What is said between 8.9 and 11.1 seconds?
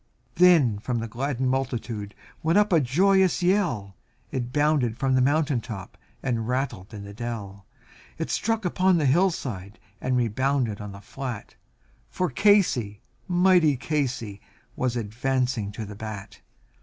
the hillside, and rebounded on the